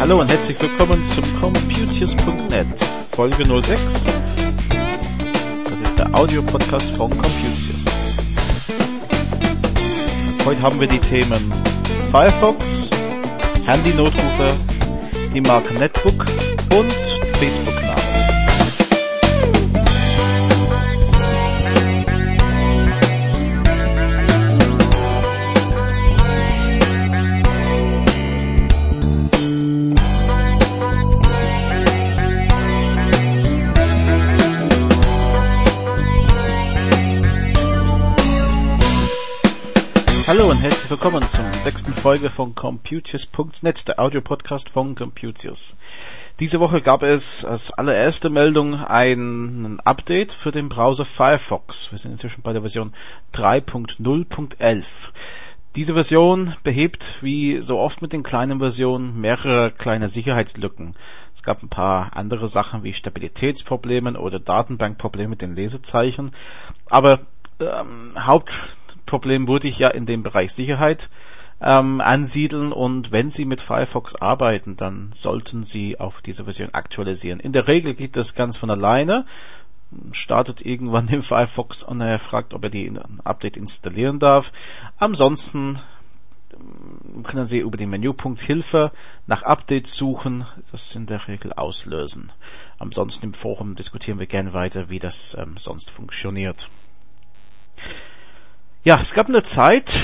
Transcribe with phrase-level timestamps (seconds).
[0.00, 2.66] Hallo und herzlich willkommen zum Computius.net
[3.12, 4.06] Folge 06.
[5.64, 8.03] Das ist der Audio-Podcast von Computius.
[10.44, 11.50] Heute haben wir die Themen
[12.10, 12.90] Firefox,
[13.64, 14.48] Handy-Notrufe,
[15.32, 16.26] die Marke Netbook
[16.76, 16.92] und
[17.38, 17.83] Facebook.
[40.94, 45.76] Willkommen zur sechsten Folge von Computius.net, der Audio-Podcast von Computius.
[46.38, 51.90] Diese Woche gab es als allererste Meldung ein Update für den Browser Firefox.
[51.90, 52.92] Wir sind inzwischen bei der Version
[53.34, 54.84] 3.0.11.
[55.74, 60.94] Diese Version behebt, wie so oft mit den kleinen Versionen, mehrere kleine Sicherheitslücken.
[61.34, 66.30] Es gab ein paar andere Sachen wie Stabilitätsprobleme oder Datenbankprobleme mit den Lesezeichen.
[66.88, 67.18] Aber
[67.58, 68.52] ähm, Haupt
[69.06, 71.08] Problem würde ich ja in dem Bereich Sicherheit
[71.60, 77.40] ähm, ansiedeln und wenn Sie mit Firefox arbeiten, dann sollten Sie auf diese Version aktualisieren.
[77.40, 79.24] In der Regel geht das ganz von alleine.
[80.12, 82.92] Startet irgendwann den Firefox und er fragt, ob er die
[83.24, 84.52] Update installieren darf.
[84.98, 85.78] Ansonsten
[86.52, 88.92] ähm, können Sie über den Menüpunkt Hilfe
[89.26, 92.32] nach Updates suchen, das in der Regel auslösen.
[92.78, 96.68] Ansonsten im Forum diskutieren wir gerne weiter, wie das ähm, sonst funktioniert.
[98.84, 99.98] Ja, es gab eine Zeit,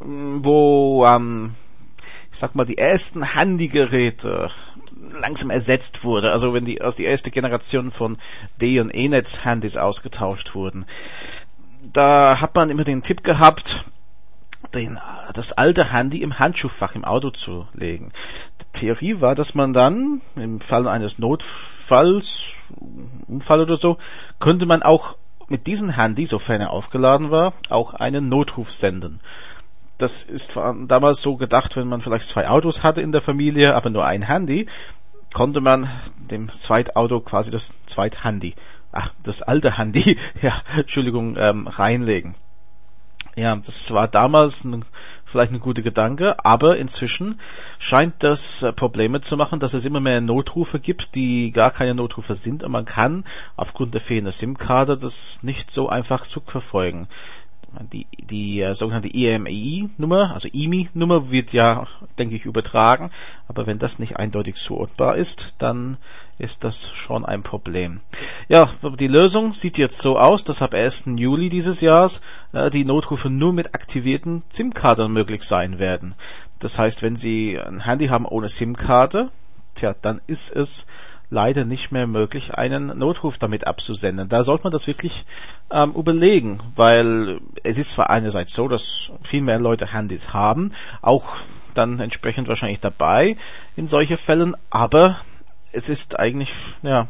[0.00, 1.54] wo, ähm,
[2.32, 4.48] ich sag mal, die ersten Handygeräte
[5.20, 6.32] langsam ersetzt wurde.
[6.32, 8.16] Also wenn die, aus die erste Generation von
[8.62, 10.86] D- und E-Netz-Handys ausgetauscht wurden.
[11.82, 13.84] Da hat man immer den Tipp gehabt,
[14.72, 14.98] den,
[15.34, 18.12] das alte Handy im Handschuhfach im Auto zu legen.
[18.62, 22.54] Die Theorie war, dass man dann im Fall eines Notfalls,
[23.26, 23.98] Unfall oder so,
[24.40, 29.20] könnte man auch mit diesem Handy, sofern er aufgeladen war, auch einen Notruf senden.
[29.96, 33.90] Das ist damals so gedacht, wenn man vielleicht zwei Autos hatte in der Familie, aber
[33.90, 34.68] nur ein Handy,
[35.32, 35.88] konnte man
[36.30, 38.54] dem Zweitauto quasi das Zweithandy,
[38.92, 42.34] ach, das alte Handy, ja, Entschuldigung, ähm, reinlegen.
[43.38, 44.84] Ja, das war damals ein,
[45.24, 47.38] vielleicht ein guter Gedanke, aber inzwischen
[47.78, 51.94] scheint das äh, Probleme zu machen, dass es immer mehr Notrufe gibt, die gar keine
[51.94, 52.64] Notrufe sind.
[52.64, 53.22] Und man kann
[53.54, 57.06] aufgrund der fehlenden SIM-Karte das nicht so einfach zurückverfolgen
[57.92, 61.86] die, die äh, sogenannte EMI-Nummer, also EMI-Nummer wird ja,
[62.18, 63.10] denke ich, übertragen,
[63.46, 65.98] aber wenn das nicht eindeutig zuordnbar ist, dann
[66.38, 68.00] ist das schon ein Problem.
[68.48, 68.68] Ja,
[68.98, 71.04] die Lösung sieht jetzt so aus, dass ab 1.
[71.16, 72.20] Juli dieses Jahres
[72.52, 76.14] äh, die Notrufe nur mit aktivierten SIM-Karten möglich sein werden.
[76.58, 79.30] Das heißt, wenn Sie ein Handy haben ohne SIM-Karte,
[79.74, 80.86] tja, dann ist es
[81.30, 84.28] leider nicht mehr möglich, einen Notruf damit abzusenden.
[84.28, 85.24] Da sollte man das wirklich
[85.70, 90.72] ähm, überlegen, weil es ist zwar einerseits so, dass viel mehr Leute Handys haben,
[91.02, 91.36] auch
[91.74, 93.36] dann entsprechend wahrscheinlich dabei
[93.76, 95.16] in solche Fällen, aber
[95.70, 97.08] es ist eigentlich ja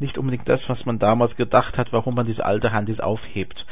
[0.00, 3.66] nicht unbedingt das, was man damals gedacht hat, warum man diese alte Handys aufhebt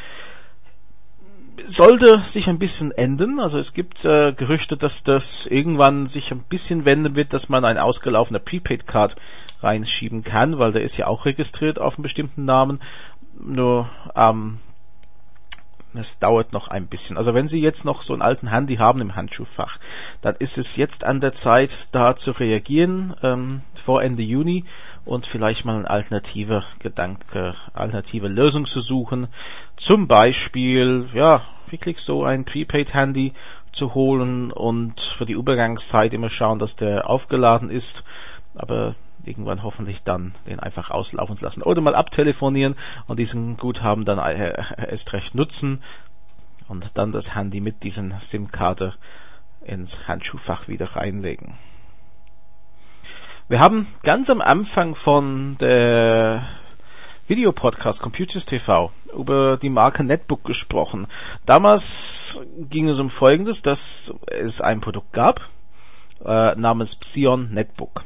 [1.69, 3.41] sollte sich ein bisschen ändern.
[3.41, 7.65] Also es gibt äh, Gerüchte, dass das irgendwann sich ein bisschen wenden wird, dass man
[7.65, 9.17] ein ausgelaufener Prepaid-Card
[9.63, 12.81] reinschieben kann, weil der ist ja auch registriert auf einen bestimmten Namen.
[13.41, 14.59] Nur ähm,
[15.95, 17.17] es dauert noch ein bisschen.
[17.17, 19.79] Also wenn Sie jetzt noch so einen alten Handy haben im Handschuhfach,
[20.21, 24.65] dann ist es jetzt an der Zeit, da zu reagieren ähm, vor Ende Juni
[25.05, 29.29] und vielleicht mal eine alternative Gedanke, alternative Lösung zu suchen.
[29.77, 31.43] Zum Beispiel, ja,
[31.73, 33.33] wirklich so ein Prepaid-Handy
[33.73, 38.05] zu holen und für die Übergangszeit immer schauen, dass der aufgeladen ist.
[38.55, 38.95] Aber
[39.25, 41.63] irgendwann hoffentlich dann den einfach auslaufen zu lassen.
[41.63, 42.75] Oder mal abtelefonieren
[43.07, 45.83] und diesen Guthaben dann äh, erst recht nutzen
[46.69, 48.95] und dann das Handy mit diesen SIM-Karte
[49.63, 51.55] ins Handschuhfach wieder reinlegen.
[53.49, 56.47] Wir haben ganz am Anfang von der
[57.29, 61.07] Videopodcast Computers TV über die Marke Netbook gesprochen.
[61.45, 65.43] Damals ging es um Folgendes, dass es ein Produkt gab
[66.25, 68.03] äh, namens Psion Netbook.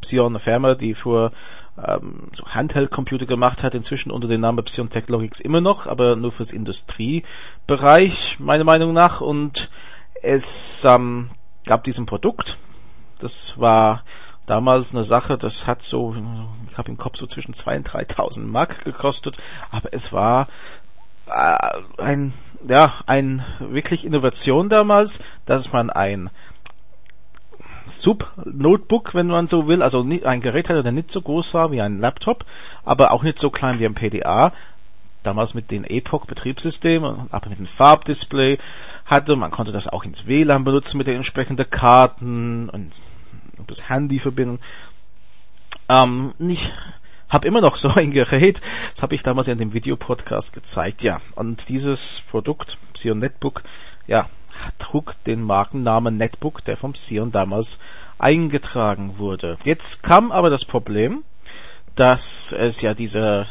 [0.00, 1.32] Psion, eine Firma, die für
[1.76, 6.30] ähm, so Handheld-Computer gemacht hat, inzwischen unter dem Namen Psion Technologies immer noch, aber nur
[6.30, 9.20] fürs Industriebereich, meiner Meinung nach.
[9.20, 9.70] Und
[10.22, 11.30] es ähm,
[11.66, 12.58] gab diesen Produkt.
[13.18, 14.04] Das war
[14.46, 16.14] damals eine Sache, das hat so,
[16.68, 19.38] ich habe im Kopf so zwischen 2.000 und 3.000 Mark gekostet,
[19.70, 20.48] aber es war
[21.26, 22.32] äh, ein,
[22.66, 26.30] ja, ein wirklich Innovation damals, dass man ein
[27.86, 31.80] Sub-Notebook, wenn man so will, also ein Gerät hatte, der nicht so groß war wie
[31.80, 32.44] ein Laptop,
[32.84, 34.52] aber auch nicht so klein wie ein PDA,
[35.22, 38.58] damals mit den Epoch-Betriebssystemen, aber mit einem Farbdisplay
[39.04, 39.36] hatte.
[39.36, 42.92] Man konnte das auch ins WLAN benutzen mit den entsprechenden Karten und
[43.70, 44.60] das Handy verbinden.
[45.88, 46.72] Ähm, nicht,
[47.28, 48.60] hab immer noch so ein Gerät.
[48.94, 51.02] Das habe ich damals in dem Videopodcast gezeigt.
[51.02, 53.62] Ja, und dieses Produkt, Xeon Netbook,
[54.06, 54.28] ja,
[54.78, 57.78] trug den Markennamen Netbook, der vom Xeon damals
[58.18, 59.56] eingetragen wurde.
[59.64, 61.24] Jetzt kam aber das Problem,
[61.94, 63.46] dass es ja diese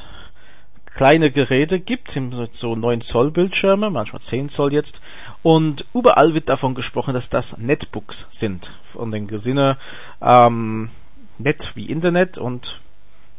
[0.93, 2.19] kleine Geräte gibt,
[2.51, 5.01] so 9 Zoll Bildschirme, manchmal 10 Zoll jetzt,
[5.41, 8.71] und überall wird davon gesprochen, dass das Netbooks sind.
[8.83, 9.77] Von den Gesinne
[10.21, 10.89] ähm,
[11.37, 12.81] Net wie Internet und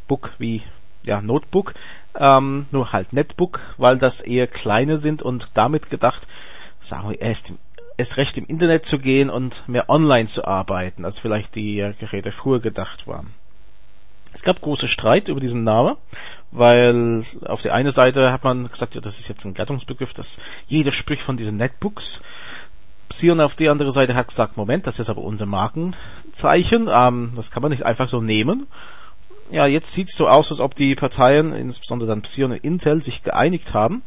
[0.08, 0.62] Book wie
[1.04, 1.74] ja, Notebook,
[2.18, 6.26] ähm, nur halt Netbook, weil das eher kleine sind und damit gedacht,
[6.80, 7.52] sagen wir erst
[7.98, 12.32] erst recht im Internet zu gehen und mehr online zu arbeiten, als vielleicht die Geräte
[12.32, 13.34] früher gedacht waren.
[14.32, 15.96] Es gab große Streit über diesen Namen,
[16.50, 20.38] weil auf der einen Seite hat man gesagt, ja, das ist jetzt ein Gattungsbegriff, dass
[20.66, 22.22] jeder spricht von diesen Netbooks.
[23.10, 27.50] Sion auf die andere Seite hat gesagt, Moment, das ist aber unser Markenzeichen, ähm, das
[27.50, 28.66] kann man nicht einfach so nehmen.
[29.50, 33.02] Ja, jetzt sieht es so aus, als ob die Parteien, insbesondere dann Psion und Intel,
[33.02, 34.02] sich geeinigt haben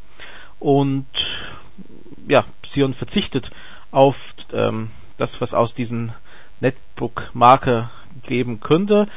[0.59, 1.05] und
[2.27, 3.51] ja, Psion verzichtet
[3.91, 6.13] auf ähm, das, was aus diesen
[6.61, 7.89] Netbook-Marke
[8.23, 9.07] geben könnte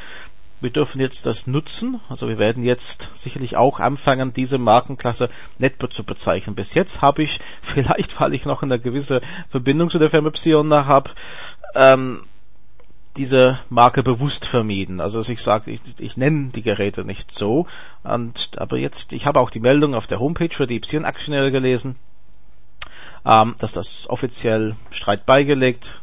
[0.61, 1.99] wir dürfen jetzt das nutzen.
[2.09, 6.55] Also wir werden jetzt sicherlich auch anfangen, diese Markenklasse Netbook zu bezeichnen.
[6.55, 10.73] Bis jetzt habe ich, vielleicht weil ich noch eine gewisse Verbindung zu der Firma Psion
[10.73, 11.11] habe,
[11.75, 12.21] ähm,
[13.17, 15.01] diese Marke bewusst vermieden.
[15.01, 17.67] Also ich sage, ich, ich nenne die Geräte nicht so.
[18.03, 21.51] Und aber jetzt, ich habe auch die Meldung auf der Homepage für die Psion Aktionäre
[21.51, 21.95] gelesen,
[23.25, 26.01] ähm, dass das offiziell Streit beigelegt.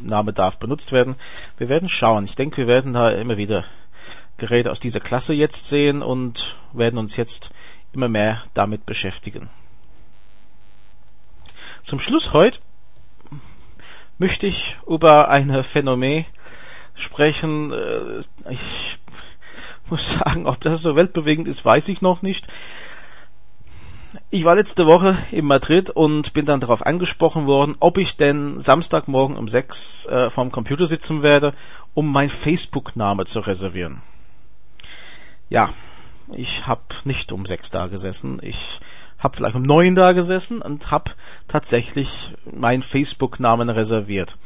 [0.00, 1.16] Name darf benutzt werden.
[1.58, 2.24] Wir werden schauen.
[2.24, 3.64] Ich denke, wir werden da immer wieder
[4.40, 7.52] Geräte aus dieser Klasse jetzt sehen und werden uns jetzt
[7.92, 9.48] immer mehr damit beschäftigen.
[11.82, 12.58] Zum Schluss heute
[14.18, 16.24] möchte ich über ein Phänomen
[16.94, 17.72] sprechen.
[17.72, 18.20] Äh,
[18.50, 18.98] ich
[19.88, 22.48] muss sagen, ob das so weltbewegend ist, weiß ich noch nicht.
[24.30, 28.58] Ich war letzte Woche in Madrid und bin dann darauf angesprochen worden, ob ich denn
[28.58, 31.54] Samstagmorgen um sechs äh, vorm Computer sitzen werde,
[31.94, 34.02] um mein Facebook-Name zu reservieren.
[35.50, 35.70] Ja,
[36.32, 38.38] ich habe nicht um sechs da gesessen.
[38.40, 38.80] Ich
[39.18, 41.10] habe vielleicht um neun da gesessen und habe
[41.48, 44.38] tatsächlich meinen Facebook-Namen reserviert.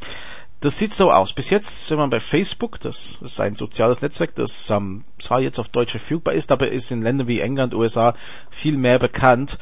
[0.61, 1.33] Das sieht so aus.
[1.33, 5.59] Bis jetzt, wenn man bei Facebook, das ist ein soziales Netzwerk, das ähm, zwar jetzt
[5.59, 8.15] auf Deutsch verfügbar ist, aber ist in Ländern wie England, USA
[8.49, 9.59] viel mehr bekannt,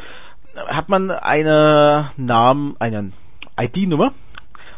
[0.56, 3.12] hat man eine Namen, eine
[3.60, 4.14] ID-Nummer,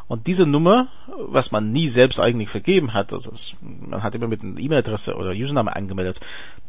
[0.08, 3.32] und diese Nummer, was man nie selbst eigentlich vergeben hat, also
[3.62, 6.20] man hat immer mit einer E-Mail-Adresse oder Username angemeldet,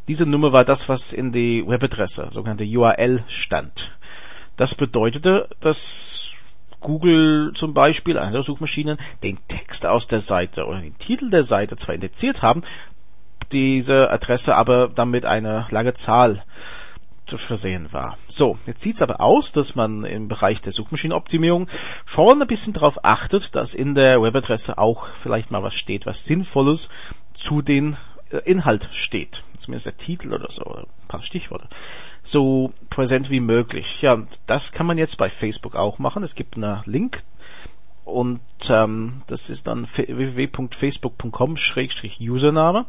[0.08, 3.96] diese Nummer war das, was in die Webadresse, sogenannte URL stand.
[4.56, 6.32] Das bedeutete, dass
[6.80, 11.76] Google zum Beispiel, andere Suchmaschinen, den Text aus der Seite oder den Titel der Seite
[11.76, 12.62] zwar indiziert haben,
[13.52, 16.42] diese Adresse aber damit eine lange Zahl
[17.36, 18.16] versehen war.
[18.28, 21.68] So, jetzt sieht's aber aus, dass man im Bereich der Suchmaschinenoptimierung
[22.04, 26.24] schon ein bisschen darauf achtet, dass in der Webadresse auch vielleicht mal was steht, was
[26.24, 26.88] Sinnvolles
[27.34, 27.96] zu den
[28.30, 29.42] äh, Inhalt steht.
[29.58, 31.68] Zumindest der Titel oder so, ein paar Stichworte.
[32.22, 34.02] So präsent wie möglich.
[34.02, 36.22] Ja, das kann man jetzt bei Facebook auch machen.
[36.22, 37.22] Es gibt einen Link
[38.06, 42.86] und ähm, das ist dann www.facebook.com-username.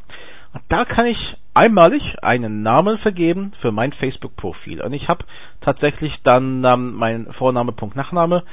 [0.53, 4.81] Und da kann ich einmalig einen Namen vergeben für mein Facebook-Profil.
[4.81, 5.25] Und ich habe
[5.59, 8.43] tatsächlich dann ähm, mein Vorname, Punkt, Nachname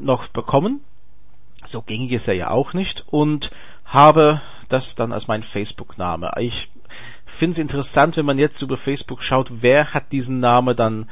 [0.00, 0.80] noch bekommen.
[1.64, 3.04] So gängig ist er ja auch nicht.
[3.08, 3.50] Und
[3.84, 6.32] habe das dann als mein Facebook-Name.
[6.38, 6.70] Ich
[7.26, 11.08] finde es interessant, wenn man jetzt über Facebook schaut, wer hat diesen Namen dann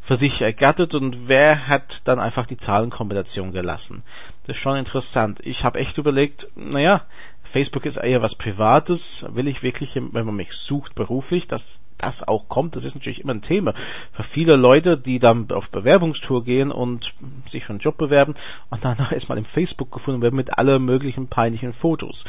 [0.00, 4.04] für sich ergattert und wer hat dann einfach die Zahlenkombination gelassen.
[4.44, 5.40] Das ist schon interessant.
[5.42, 7.02] Ich habe echt überlegt, naja,
[7.46, 9.24] Facebook ist eher was Privates.
[9.30, 12.76] Will ich wirklich, wenn man mich sucht beruflich, dass das auch kommt?
[12.76, 13.74] Das ist natürlich immer ein Thema
[14.12, 17.14] für viele Leute, die dann auf Bewerbungstour gehen und
[17.48, 18.34] sich für einen Job bewerben
[18.70, 22.24] und danach ist man im Facebook gefunden werden mit alle möglichen peinlichen Fotos.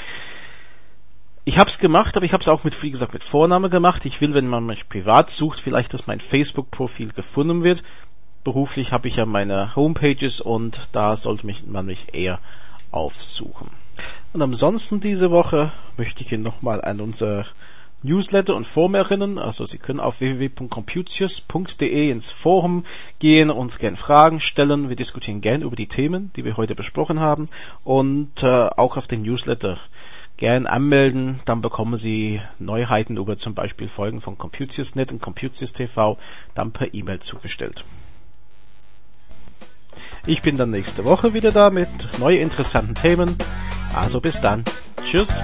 [1.45, 4.05] ich habe es gemacht, aber ich habe es auch mit, wie gesagt, mit Vorname gemacht.
[4.05, 7.83] Ich will, wenn man mich privat sucht, vielleicht, dass mein Facebook-Profil gefunden wird.
[8.43, 12.39] Beruflich habe ich ja meine Homepages und da sollte mich, man mich eher
[12.91, 13.69] aufsuchen.
[14.34, 17.46] Und ansonsten diese Woche möchte ich Ihnen nochmal an unser
[18.04, 19.38] Newsletter und Forum erinnern.
[19.38, 22.84] Also Sie können auf www.computius.de ins Forum
[23.20, 24.89] gehen, uns gerne Fragen stellen.
[24.89, 27.48] Wir diskutieren gern über die Themen, die wir heute besprochen haben
[27.84, 29.77] und äh, auch auf den Newsletter
[30.38, 36.18] gern anmelden, dann bekommen Sie Neuheiten über zum Beispiel Folgen von Computius.net und Computius TV
[36.54, 37.84] dann per E-Mail zugestellt.
[40.25, 41.88] Ich bin dann nächste Woche wieder da mit
[42.20, 43.38] neuen interessanten Themen.
[43.94, 44.63] Also bis dann.
[45.06, 45.42] Tschüss.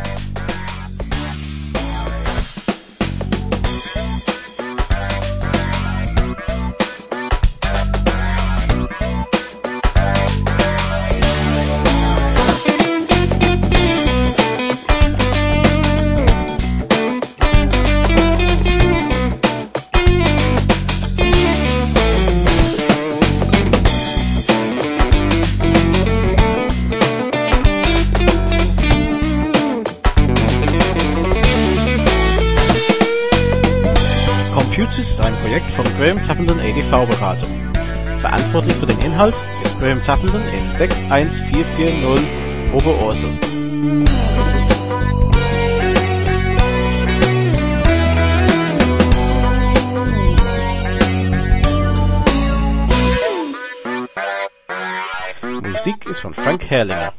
[35.60, 37.50] Graham Tappenden ADV-Beratung.
[38.20, 43.30] Verantwortlich für den Inhalt ist Graham Tappenden in 61440 Oberursel.
[55.62, 57.14] Musik ist von Frank Herrlinger.